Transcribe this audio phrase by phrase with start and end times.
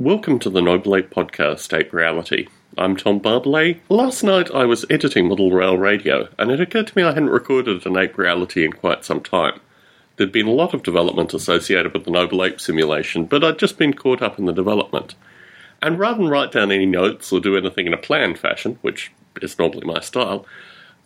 [0.00, 2.48] Welcome to the Noble Ape Podcast, Ape Reality.
[2.76, 3.78] I'm Tom Barbalet.
[3.88, 7.28] Last night I was editing Model Rail Radio, and it occurred to me I hadn't
[7.30, 9.60] recorded an Ape Reality in quite some time.
[10.16, 13.78] There'd been a lot of development associated with the Noble Ape simulation, but I'd just
[13.78, 15.14] been caught up in the development.
[15.80, 19.12] And rather than write down any notes or do anything in a planned fashion, which
[19.40, 20.44] is normally my style,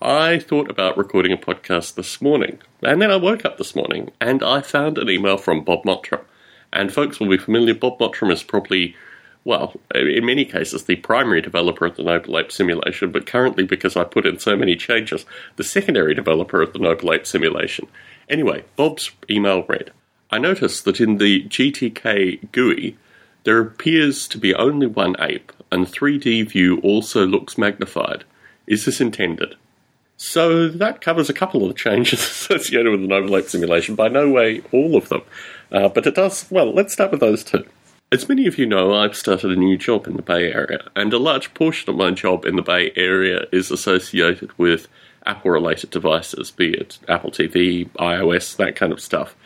[0.00, 2.58] I thought about recording a podcast this morning.
[2.82, 6.22] And then I woke up this morning and I found an email from Bob Mottram.
[6.72, 8.94] And folks will be familiar, Bob Mottram is probably,
[9.44, 13.96] well, in many cases, the primary developer of the Noble Ape simulation, but currently, because
[13.96, 15.24] I put in so many changes,
[15.56, 17.88] the secondary developer of the Noble Ape simulation.
[18.28, 19.92] Anyway, Bob's email read
[20.30, 22.98] I noticed that in the GTK GUI,
[23.44, 28.24] there appears to be only one ape, and 3D view also looks magnified.
[28.66, 29.54] Is this intended?
[30.20, 34.08] So that covers a couple of the changes associated with the Noble Ape simulation, by
[34.08, 35.22] no way all of them.
[35.70, 37.64] Uh, but it does, well, let's start with those two.
[38.10, 41.12] As many of you know, I've started a new job in the Bay Area, and
[41.12, 44.88] a large portion of my job in the Bay Area is associated with
[45.24, 49.36] Apple related devices, be it Apple TV, iOS, that kind of stuff.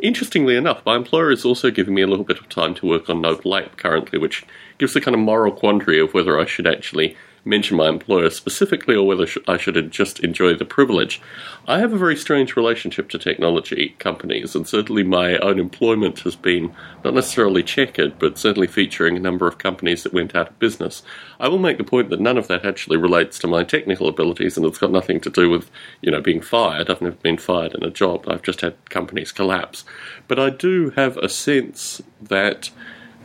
[0.00, 3.08] Interestingly enough, my employer is also giving me a little bit of time to work
[3.08, 4.44] on Noble Ape currently, which
[4.76, 8.94] gives the kind of moral quandary of whether I should actually mention my employer specifically
[8.94, 11.20] or whether I should just enjoy the privilege.
[11.66, 16.36] I have a very strange relationship to technology companies, and certainly my own employment has
[16.36, 16.74] been
[17.04, 21.02] not necessarily checkered, but certainly featuring a number of companies that went out of business.
[21.38, 24.56] I will make the point that none of that actually relates to my technical abilities,
[24.56, 25.70] and it's got nothing to do with,
[26.02, 26.90] you know, being fired.
[26.90, 28.26] I've never been fired in a job.
[28.28, 29.84] I've just had companies collapse.
[30.28, 32.70] But I do have a sense that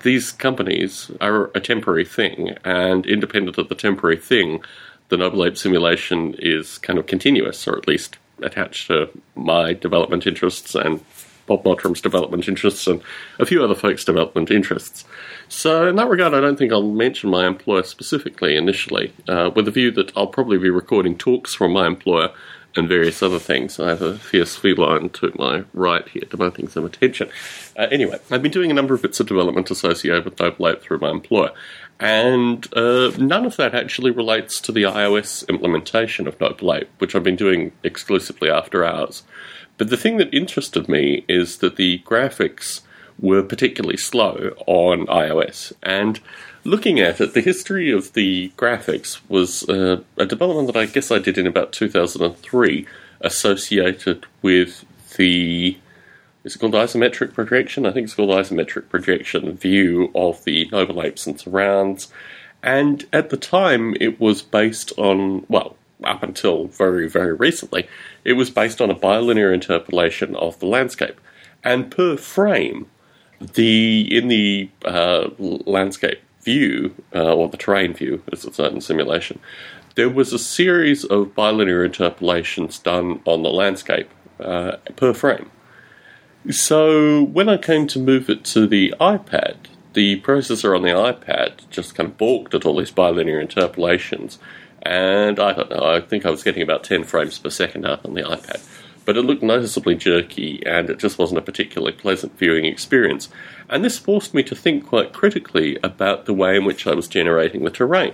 [0.06, 4.64] these companies are a temporary thing, and independent of the temporary thing,
[5.10, 10.28] the Noble Ape simulation is kind of continuous, or at least attached to my development
[10.28, 11.04] interests and
[11.48, 13.02] Bob Mottram's development interests and
[13.40, 15.06] a few other folks' development interests.
[15.48, 19.66] So, in that regard, I don't think I'll mention my employer specifically initially, uh, with
[19.66, 22.32] the view that I'll probably be recording talks from my employer
[22.76, 23.80] and various other things.
[23.80, 27.30] I have a fierce feline to my right here, demanding some attention.
[27.78, 31.00] Uh, anyway, I've been doing a number of bits of development associated with Noble through
[31.00, 31.52] my employer,
[32.00, 37.24] and uh, none of that actually relates to the iOS implementation of Noble which I've
[37.24, 39.24] been doing exclusively after hours.
[39.78, 42.82] But the thing that interested me is that the graphics
[43.20, 46.20] were particularly slow on iOS, and
[46.64, 51.12] looking at it, the history of the graphics was uh, a development that I guess
[51.12, 52.88] I did in about 2003,
[53.22, 54.86] associated with
[55.18, 55.78] the
[56.44, 57.88] is it called isometric projection?
[57.88, 62.14] I think it's called isometric projection view of the Noble Apes and surrounds.
[62.62, 67.88] And at the time, it was based on, well, up until very, very recently,
[68.24, 71.20] it was based on a bilinear interpolation of the landscape.
[71.64, 72.86] And per frame,
[73.54, 79.40] the in the uh, landscape view, uh, or the terrain view, as it's in simulation,
[79.96, 85.50] there was a series of bilinear interpolations done on the landscape uh, per frame.
[86.52, 89.56] So when I came to move it to the iPad,
[89.94, 94.38] the processor on the iPad just kind of balked at all these bilinear interpolations,
[94.84, 98.06] and I don't know, I think I was getting about 10 frames per second out
[98.06, 98.60] on the iPad
[99.06, 103.30] but it looked noticeably jerky and it just wasn't a particularly pleasant viewing experience.
[103.70, 107.08] And this forced me to think quite critically about the way in which I was
[107.08, 108.14] generating the terrain.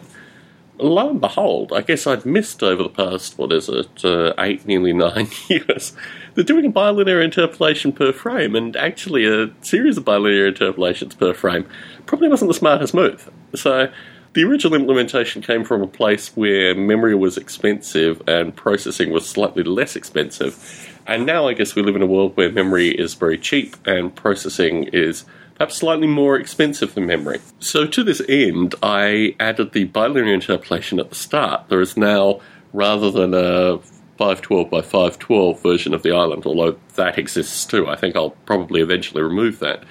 [0.78, 4.66] Lo and behold, I guess I'd missed over the past, what is it, uh, eight,
[4.66, 5.94] nearly nine years,
[6.34, 11.34] they're doing a bilinear interpolation per frame, and actually a series of bilinear interpolations per
[11.34, 11.68] frame
[12.06, 13.30] probably wasn't the smartest move.
[13.54, 13.92] So
[14.34, 19.64] the original implementation came from a place where memory was expensive and processing was slightly
[19.64, 20.90] less expensive.
[21.06, 24.16] And now I guess we live in a world where memory is very cheap and
[24.16, 25.26] processing is
[25.56, 27.42] perhaps slightly more expensive than memory.
[27.60, 31.68] So to this end, I added the bilinear interpolation at the start.
[31.68, 32.40] There is now,
[32.72, 33.80] rather than a
[34.18, 38.82] 512 by 512 version of the island, although that exists too, I think I'll probably
[38.82, 39.84] eventually remove that.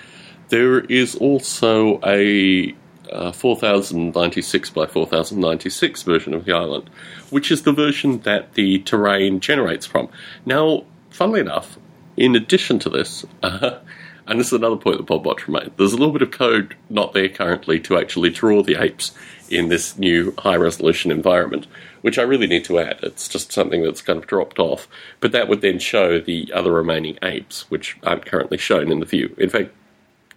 [0.49, 2.75] There is also a
[3.11, 6.91] uh, 4096 by 4096 version of the island,
[7.31, 10.09] which is the version that the terrain generates from.
[10.47, 11.79] Now, funnily enough,
[12.17, 13.79] in addition to this, uh,
[14.27, 16.77] and this is another point that Bob Mottram made, there's a little bit of code
[16.89, 19.13] not there currently to actually draw the apes
[19.49, 21.67] in this new high resolution environment,
[22.03, 23.01] which I really need to add.
[23.03, 24.87] It's just something that's kind of dropped off.
[25.19, 29.07] But that would then show the other remaining apes, which aren't currently shown in the
[29.07, 29.35] view.
[29.39, 29.71] In fact,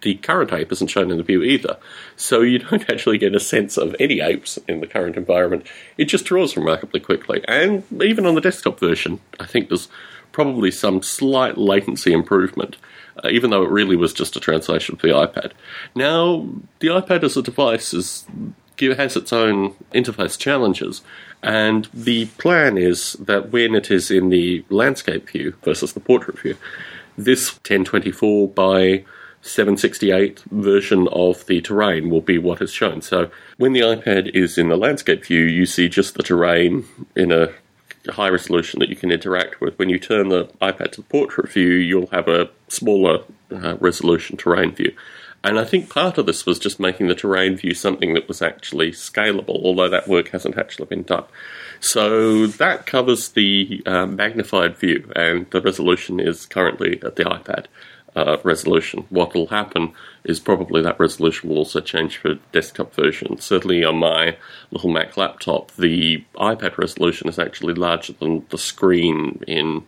[0.04, 1.76] the current ape isn't shown in the view either.
[2.14, 5.66] So you don't actually get a sense of any apes in the current environment.
[5.98, 7.42] It just draws remarkably quickly.
[7.48, 9.88] And even on the desktop version, I think there's
[10.30, 12.76] probably some slight latency improvement.
[13.22, 15.52] Uh, even though it really was just a translation for the iPad.
[15.94, 16.48] Now,
[16.80, 18.26] the iPad as a device is
[18.80, 21.00] has its own interface challenges,
[21.40, 26.40] and the plan is that when it is in the landscape view versus the portrait
[26.40, 26.56] view,
[27.16, 29.04] this 1024 by
[29.44, 33.02] 768 version of the terrain will be what is shown.
[33.02, 37.30] So when the iPad is in the landscape view, you see just the terrain in
[37.30, 37.50] a
[38.10, 39.78] high resolution that you can interact with.
[39.78, 44.72] When you turn the iPad to portrait view, you'll have a smaller uh, resolution terrain
[44.72, 44.94] view.
[45.42, 48.40] And I think part of this was just making the terrain view something that was
[48.40, 51.24] actually scalable, although that work hasn't actually been done.
[51.80, 57.66] So that covers the uh, magnified view, and the resolution is currently at the iPad
[58.16, 59.04] uh, resolution.
[59.10, 59.92] What will happen
[60.24, 63.38] is probably that resolution will also change for desktop version.
[63.38, 64.36] Certainly on my
[64.70, 69.84] little Mac laptop, the iPad resolution is actually larger than the screen in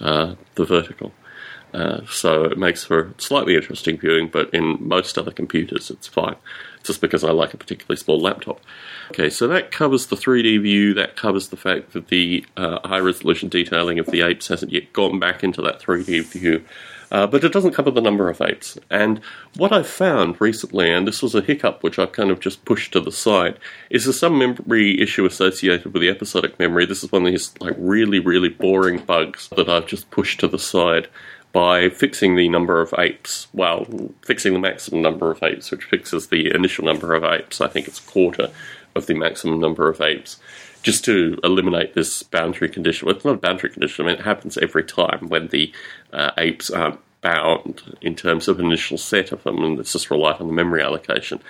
[0.00, 1.12] uh, the vertical.
[1.74, 6.36] Uh, so it makes for slightly interesting viewing, but in most other computers it's fine,
[6.86, 8.60] just because I like a particularly small laptop.
[9.10, 12.98] Okay, so that covers the 3D view, that covers the fact that the uh, high
[12.98, 16.64] resolution detailing of the apes hasn't yet gone back into that 3D view.
[17.10, 18.76] Uh, but it doesn't cover the number of apes.
[18.90, 19.20] And
[19.56, 22.92] what I've found recently, and this was a hiccup which I've kind of just pushed
[22.92, 23.58] to the side,
[23.90, 26.84] is there's some memory issue associated with the episodic memory.
[26.84, 30.48] This is one of these like really, really boring bugs that I've just pushed to
[30.48, 31.08] the side
[31.56, 33.48] by fixing the number of apes.
[33.54, 33.86] Well,
[34.20, 37.62] fixing the maximum number of apes, which fixes the initial number of apes.
[37.62, 38.50] I think it's a quarter
[38.94, 40.38] of the maximum number of apes
[40.82, 43.06] just to eliminate this boundary condition.
[43.06, 44.04] Well, it's not a boundary condition.
[44.04, 45.72] I mean, it happens every time when the
[46.12, 50.40] uh, apes aren't bound in terms of initial set of them, and it's just relied
[50.40, 51.40] on the memory allocation.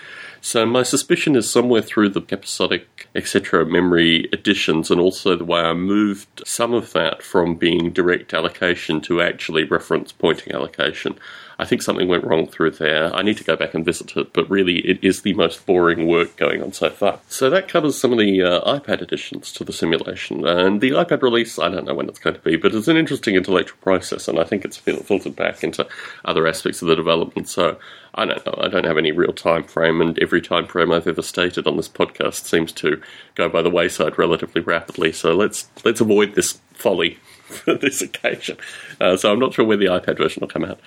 [0.40, 5.60] So my suspicion is somewhere through the episodic, etc., memory additions, and also the way
[5.60, 11.18] I moved some of that from being direct allocation to actually reference pointing allocation.
[11.58, 13.14] I think something went wrong through there.
[13.14, 16.06] I need to go back and visit it, but really it is the most boring
[16.06, 17.20] work going on so far.
[17.28, 20.46] So that covers some of the uh, iPad additions to the simulation.
[20.46, 22.96] And the iPad release, I don't know when it's going to be, but it's an
[22.96, 25.86] interesting intellectual process, and I think it's filtered back into
[26.24, 27.48] other aspects of the development.
[27.48, 27.78] So
[28.14, 28.54] I don't know.
[28.58, 31.76] I don't have any real time frame, and every time frame I've ever stated on
[31.76, 33.00] this podcast seems to
[33.34, 35.12] go by the wayside relatively rapidly.
[35.12, 37.18] So let's let's avoid this folly
[37.64, 38.56] for this occasion.
[39.00, 40.80] Uh, so I'm not sure where the iPad version will come out.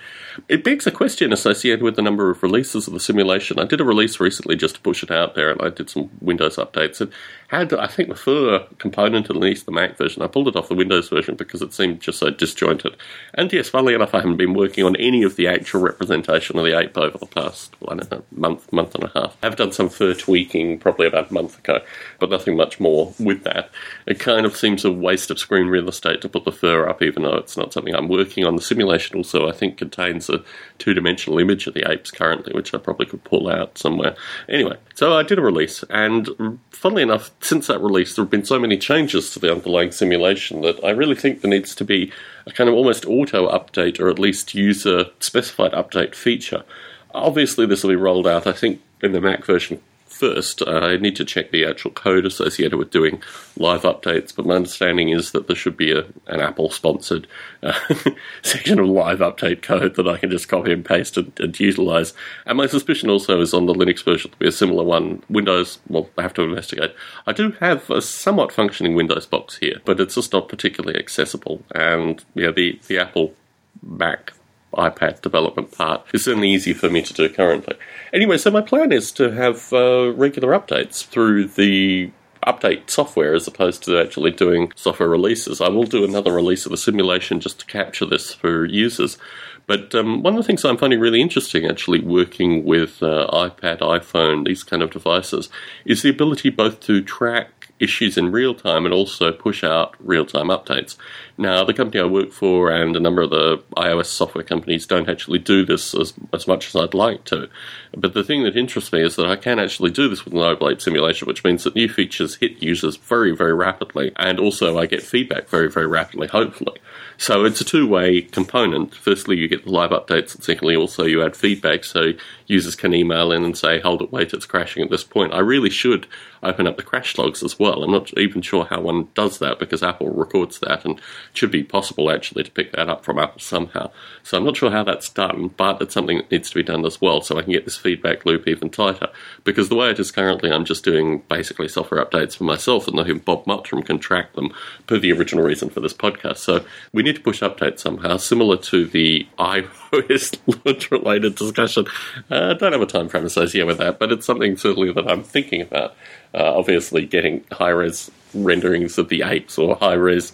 [0.46, 3.58] It begs a question associated with the number of releases of the simulation.
[3.58, 6.10] I did a release recently just to push it out there, and I did some
[6.20, 7.00] Windows updates.
[7.00, 7.10] And
[7.48, 10.68] had, I think, the fur component, at least the Mac version, I pulled it off
[10.68, 12.96] the Windows version because it seemed just so disjointed.
[13.34, 16.64] And yes, funnily enough, I haven't been working on any of the actual representation of
[16.64, 19.36] the ape over the past, well, know, month, month and a half.
[19.42, 21.80] I've done some fur tweaking probably about a month ago,
[22.18, 23.70] but nothing much more with that.
[24.06, 27.02] It kind of seems a waste of screen real estate to put the fur up,
[27.02, 28.56] even though it's not something I'm working on.
[28.56, 30.42] The simulation also, I think, contains a
[30.78, 34.14] two dimensional image of the apes currently, which I probably could pull out somewhere.
[34.48, 38.44] Anyway, so I did a release, and funnily enough, since that release, there have been
[38.44, 42.12] so many changes to the underlying simulation that I really think there needs to be
[42.46, 46.64] a kind of almost auto update or at least user specified update feature.
[47.12, 49.80] Obviously, this will be rolled out, I think, in the Mac version
[50.20, 50.60] first.
[50.62, 53.22] Uh, I need to check the actual code associated with doing
[53.56, 57.26] live updates, but my understanding is that there should be a, an Apple sponsored
[57.62, 57.72] uh,
[58.42, 62.12] section of live update code that I can just copy and paste and, and utilize.
[62.44, 65.22] And my suspicion also is on the Linux version to be a similar one.
[65.30, 66.94] Windows, well, I have to investigate.
[67.26, 71.62] I do have a somewhat functioning Windows box here, but it's just not particularly accessible.
[71.74, 73.34] And yeah, the, the Apple
[73.82, 74.34] Mac
[74.74, 77.76] iPad development part is certainly easy for me to do currently.
[78.12, 82.10] Anyway, so my plan is to have uh, regular updates through the
[82.46, 85.60] update software as opposed to actually doing software releases.
[85.60, 89.18] I will do another release of the simulation just to capture this for users.
[89.66, 93.80] But um, one of the things I'm finding really interesting, actually, working with uh, iPad,
[93.80, 95.48] iPhone, these kind of devices,
[95.84, 100.26] is the ability both to track issues in real time and also push out real
[100.26, 100.96] time updates.
[101.36, 105.08] Now, the company I work for and a number of the iOS software companies don't
[105.08, 107.48] actually do this as, as much as I'd like to.
[107.96, 110.40] But the thing that interests me is that I can actually do this with an
[110.40, 114.86] overlaid simulation, which means that new features hit users very, very rapidly, and also I
[114.86, 116.78] get feedback very, very rapidly, hopefully.
[117.20, 118.94] So it's a two way component.
[118.94, 122.12] Firstly, you get the live updates, and secondly, also you add feedback so
[122.46, 125.34] users can email in and say, hold it, wait, it's crashing at this point.
[125.34, 126.06] I really should
[126.42, 127.84] open up the crash logs as well.
[127.84, 131.02] I'm not even sure how one does that because Apple records that and it
[131.34, 133.90] should be possible actually to pick that up from Apple somehow.
[134.22, 136.86] So I'm not sure how that's done, but it's something that needs to be done
[136.86, 139.08] as well so I can get this feedback loop even tighter.
[139.44, 143.24] Because the way it is currently, I'm just doing basically software updates for myself and
[143.24, 144.52] Bob Mottram can track them
[144.86, 146.38] per the original reason for this podcast.
[146.38, 151.86] So we need to push updates somehow, similar to the iOS launch related discussion.
[152.30, 155.10] Uh, I don't have a time frame associated with that, but it's something certainly that
[155.10, 155.94] I'm thinking about.
[156.34, 160.32] Uh, obviously, getting high res renderings of the apes or high res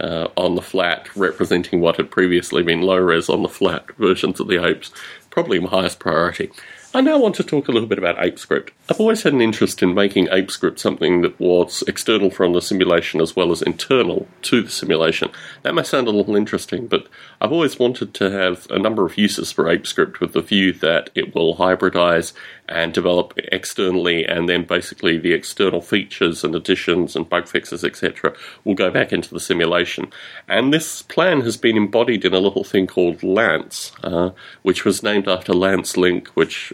[0.00, 4.40] uh, on the flat, representing what had previously been low res on the flat versions
[4.40, 4.90] of the apes,
[5.30, 6.50] probably my highest priority.
[6.96, 8.70] I now want to talk a little bit about ApeScript.
[8.88, 13.20] I've always had an interest in making ApeScript something that was external from the simulation
[13.20, 15.30] as well as internal to the simulation.
[15.62, 17.06] That may sound a little interesting, but
[17.38, 21.10] I've always wanted to have a number of uses for ApeScript with the view that
[21.14, 22.32] it will hybridize
[22.68, 28.34] and develop externally, and then basically the external features and additions and bug fixes, etc.,
[28.64, 30.10] will go back into the simulation.
[30.48, 34.30] And this plan has been embodied in a little thing called Lance, uh,
[34.62, 36.72] which was named after Lance Link, which,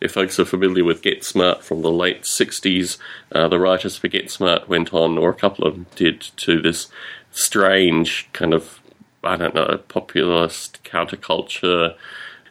[0.00, 2.98] if folks are familiar with Get Smart from the late 60s,
[3.32, 6.60] uh, the writers for Get Smart went on, or a couple of them did, to
[6.60, 6.88] this
[7.30, 8.80] strange kind of,
[9.22, 11.94] I don't know, populist counterculture.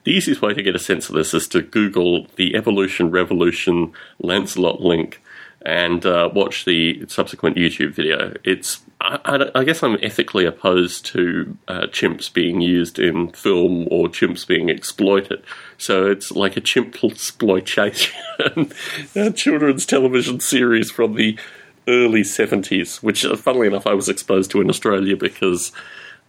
[0.04, 3.92] The easiest way to get a sense of this is to Google the Evolution Revolution
[4.20, 5.22] Lancelot link
[5.68, 8.34] and uh, watch the subsequent YouTube video.
[8.46, 13.86] It's I, I, I guess I'm ethically opposed to uh, chimps being used in film
[13.92, 15.44] or chimps being exploited.
[15.78, 18.16] So it's like a chimp exploitation
[19.36, 21.38] children's television series from the
[21.86, 25.74] early 70s, which, uh, funnily enough, I was exposed to in Australia because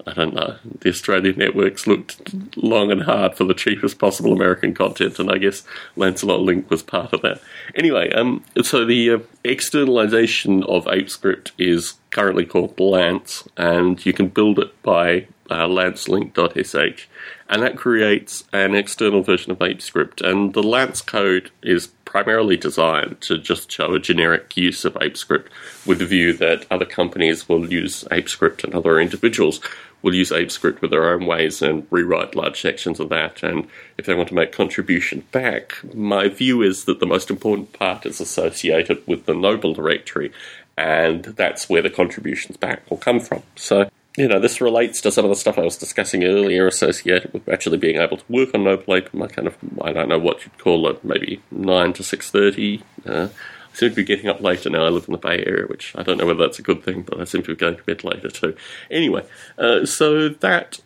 [0.06, 0.56] I don't know.
[0.80, 5.38] The Australian networks looked long and hard for the cheapest possible American content, and I
[5.38, 5.64] guess
[5.96, 7.40] Lancelot Link was part of that.
[7.74, 14.28] Anyway, um, so the uh, externalization of ApeScript is currently called Lance, and you can
[14.28, 17.06] build it by uh, lancelink.sh,
[17.48, 20.20] and that creates an external version of ApeScript.
[20.20, 25.48] And the Lance code is primarily designed to just show a generic use of ApeScript
[25.86, 29.60] with the view that other companies will use ApeScript and other individuals
[30.02, 33.42] will use ApeScript with their own ways and rewrite large sections of that.
[33.42, 37.72] And if they want to make contribution back, my view is that the most important
[37.72, 40.32] part is associated with the Noble directory,
[40.76, 43.42] and that's where the contributions back will come from.
[43.56, 47.32] So you know, this relates to some of the stuff I was discussing earlier associated
[47.32, 49.14] with actually being able to work on Noble Ape.
[49.14, 52.82] My kind of, I don't know what you'd call it, maybe 9 to 6.30.
[53.06, 53.28] Uh,
[53.72, 54.84] I seem to be getting up later now.
[54.84, 57.02] I live in the Bay Area, which I don't know whether that's a good thing,
[57.02, 58.56] but I seem to be going to bed later too.
[58.90, 59.24] Anyway,
[59.56, 60.80] uh, so that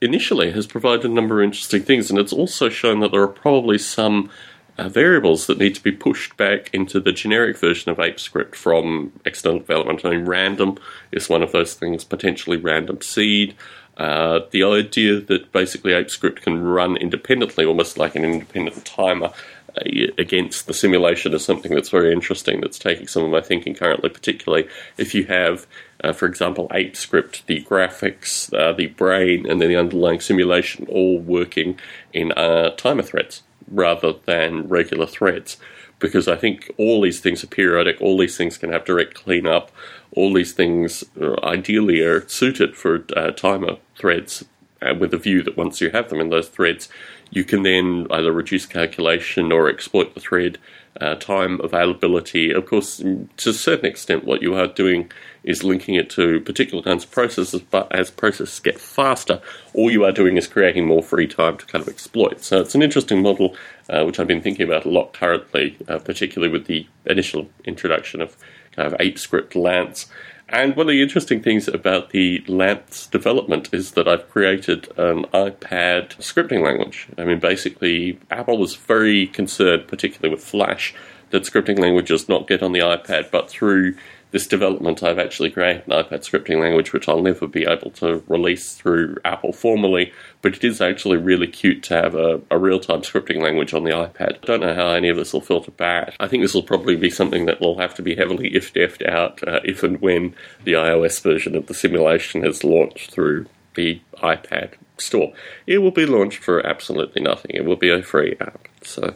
[0.00, 3.26] initially has provided a number of interesting things, and it's also shown that there are
[3.26, 4.30] probably some
[4.78, 9.12] uh, variables that need to be pushed back into the generic version of ApeScript from
[9.24, 10.04] external development.
[10.04, 10.78] I mean, random
[11.12, 13.54] is one of those things, potentially random seed.
[13.96, 19.32] Uh, the idea that basically ApeScript can run independently, almost like an independent timer,
[19.76, 19.82] uh,
[20.18, 22.60] against the simulation is something that's very interesting.
[22.60, 24.68] That's taking some of my thinking currently, particularly
[24.98, 25.66] if you have,
[26.04, 31.18] uh, for example, ApeScript, the graphics, uh, the brain, and then the underlying simulation all
[31.18, 31.78] working
[32.12, 35.56] in uh, timer threads rather than regular threads.
[35.98, 39.70] Because I think all these things are periodic, all these things can have direct cleanup,
[40.12, 44.44] all these things uh, ideally are suited for uh, timer threads
[44.82, 46.88] uh, with a view that once you have them in those threads,
[47.30, 50.58] you can then either reduce calculation or exploit the thread
[51.00, 52.50] uh, time availability.
[52.52, 55.10] Of course, to a certain extent, what you are doing
[55.44, 59.40] is linking it to particular kinds of processes, but as processes get faster,
[59.74, 62.42] all you are doing is creating more free time to kind of exploit.
[62.42, 63.56] So it's an interesting model,
[63.88, 68.20] uh, which I've been thinking about a lot currently, uh, particularly with the initial introduction
[68.20, 68.36] of
[68.72, 70.06] kind of ApeScript Lance.
[70.48, 75.24] And one of the interesting things about the Lance development is that I've created an
[75.34, 77.08] iPad scripting language.
[77.18, 80.94] I mean, basically, Apple was very concerned, particularly with Flash,
[81.30, 83.96] that scripting languages not get on the iPad, but through
[84.36, 88.22] this development, I've actually created an iPad scripting language, which I'll never be able to
[88.28, 90.12] release through Apple formally,
[90.42, 93.84] but it is actually really cute to have a, a real time scripting language on
[93.84, 94.34] the iPad.
[94.42, 96.14] I don't know how any of this will filter back.
[96.20, 99.08] I think this will probably be something that will have to be heavily if defed
[99.08, 104.02] out uh, if and when the iOS version of the simulation is launched through the
[104.18, 105.32] iPad store.
[105.66, 107.52] It will be launched for absolutely nothing.
[107.54, 108.68] It will be a free app.
[108.82, 109.14] So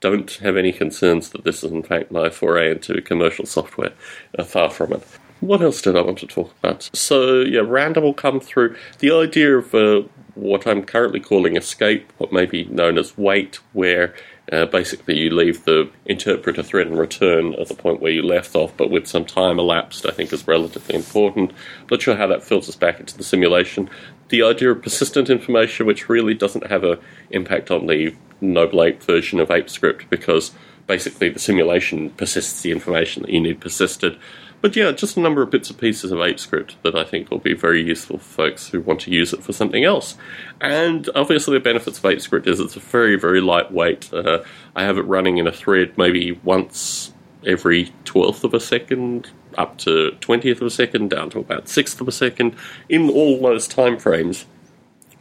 [0.00, 3.92] don't have any concerns that this is in fact my foray into commercial software.
[4.38, 5.02] Uh, far from it.
[5.40, 6.90] What else did I want to talk about?
[6.92, 8.76] So yeah, random will come through.
[8.98, 10.02] The idea of uh,
[10.34, 14.14] what I'm currently calling escape, what may be known as wait, where
[14.50, 18.56] Uh, basically, you leave the interpreter thread and return at the point where you left
[18.56, 21.52] off, but with some time elapsed, I think is relatively important.
[21.88, 23.88] Not sure how that filters back into the simulation.
[24.28, 26.98] The idea of persistent information, which really doesn't have an
[27.30, 30.52] impact on the Noble Ape version of ApeScript, because
[30.86, 34.18] basically the simulation persists the information that you need persisted.
[34.60, 37.38] But yeah, just a number of bits and pieces of ApeScript that I think will
[37.38, 40.16] be very useful for folks who want to use it for something else.
[40.60, 44.12] And obviously, the benefits of ApeScript is it's a very, very lightweight.
[44.12, 44.44] Uh,
[44.76, 47.14] I have it running in a thread maybe once
[47.46, 51.98] every twelfth of a second, up to twentieth of a second, down to about sixth
[51.98, 52.54] of a second.
[52.86, 54.44] In all those time frames,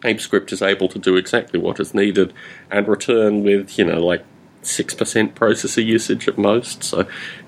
[0.03, 2.33] ApeScript is able to do exactly what is needed
[2.71, 4.23] and return with, you know, like
[4.63, 6.83] 6% processor usage at most.
[6.83, 7.07] So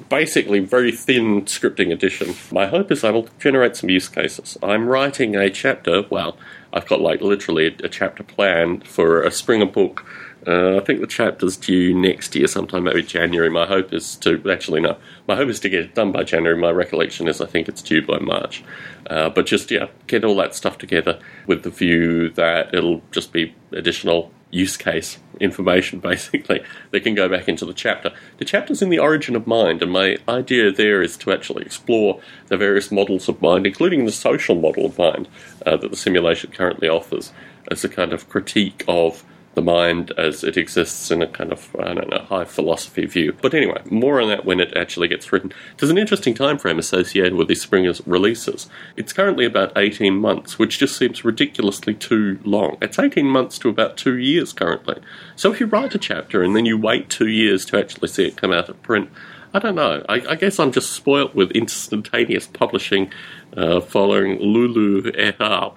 [0.09, 2.35] basically very thin scripting edition.
[2.51, 4.57] My hope is I will generate some use cases.
[4.61, 6.37] I'm writing a chapter, well,
[6.73, 10.05] I've got like literally a, a chapter planned for a Springer book.
[10.45, 13.49] Uh, I think the chapter's due next year, sometime maybe January.
[13.49, 14.97] My hope is to actually no.
[15.27, 16.57] My hope is to get it done by January.
[16.57, 18.63] My recollection is I think it's due by March.
[19.07, 23.31] Uh, but just yeah, get all that stuff together with the view that it'll just
[23.31, 28.11] be additional use case information, basically, that can go back into the chapter.
[28.37, 32.19] The chapter's in the origin of mind, and my idea there is to actually explore
[32.47, 35.27] the various models of mind, including the social model of mind
[35.65, 37.31] uh, that the simulation currently offers,
[37.69, 41.75] as a kind of critique of the mind as it exists in a kind of
[41.77, 43.35] I don't know high philosophy view.
[43.41, 45.51] But anyway, more on that when it actually gets written.
[45.77, 48.69] There's an interesting time frame associated with these Springer's releases.
[48.95, 52.77] It's currently about 18 months, which just seems ridiculously too long.
[52.81, 55.01] It's 18 months to about two years currently.
[55.35, 58.27] So if you write a chapter and then you wait two years to actually see
[58.27, 59.09] it come out of print.
[59.53, 60.05] I don't know.
[60.07, 63.11] I, I guess I'm just spoilt with instantaneous publishing
[63.55, 65.75] uh, following Lulu et al.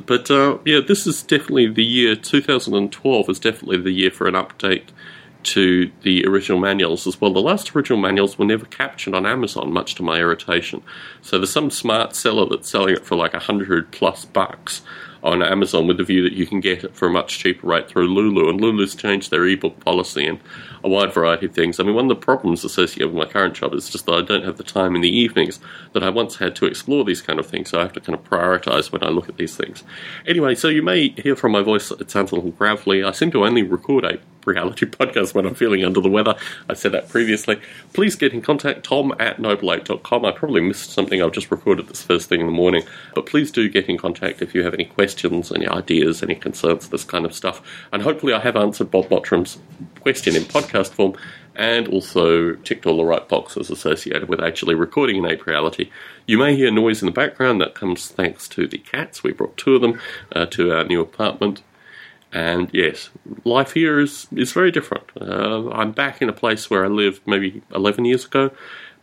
[0.00, 4.34] But uh, yeah, this is definitely the year 2012 is definitely the year for an
[4.34, 4.88] update
[5.44, 7.32] to the original manuals as well.
[7.32, 10.82] The last original manuals were never captured on Amazon, much to my irritation.
[11.22, 14.82] So there's some smart seller that's selling it for like a hundred plus bucks
[15.26, 17.88] on Amazon with the view that you can get it for a much cheaper rate
[17.88, 18.48] through Lulu.
[18.48, 20.38] And Lulu's changed their ebook policy and
[20.84, 21.80] a wide variety of things.
[21.80, 24.22] I mean, one of the problems associated with my current job is just that I
[24.22, 25.58] don't have the time in the evenings
[25.92, 27.70] that I once had to explore these kind of things.
[27.70, 29.82] So I have to kind of prioritize when I look at these things.
[30.26, 33.02] Anyway, so you may hear from my voice, it sounds a little gravelly.
[33.02, 36.36] I seem to only record a reality podcast when I'm feeling under the weather.
[36.68, 37.60] I said that previously.
[37.92, 40.24] Please get in contact, tom at nobleape.com.
[40.24, 41.22] I probably missed something.
[41.22, 42.84] I've just recorded this first thing in the morning.
[43.14, 46.88] But please do get in contact if you have any questions, any ideas, any concerns,
[46.88, 47.60] this kind of stuff.
[47.92, 49.58] And hopefully I have answered Bob Mottram's
[50.00, 51.16] question in podcast form
[51.56, 55.90] and also ticked all the right boxes associated with actually recording in Ape Reality.
[56.26, 57.60] You may hear noise in the background.
[57.60, 59.22] That comes thanks to the cats.
[59.22, 60.00] We brought two of them
[60.32, 61.62] uh, to our new apartment.
[62.36, 63.08] And yes,
[63.46, 65.04] life here is, is very different.
[65.18, 68.50] Uh, I'm back in a place where I lived maybe 11 years ago,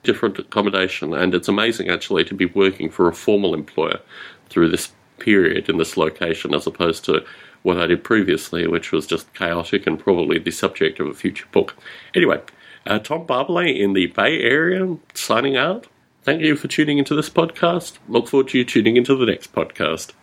[0.04, 4.02] different accommodation, and it's amazing actually to be working for a formal employer
[4.50, 7.26] through this period in this location as opposed to
[7.64, 11.48] what I did previously, which was just chaotic and probably the subject of a future
[11.52, 11.76] book.
[12.14, 12.40] Anyway,
[12.86, 15.88] uh, Tom Barbalet in the Bay Area signing out.
[16.22, 17.98] Thank you for tuning into this podcast.
[18.08, 20.14] Look forward to you tuning into the next podcast.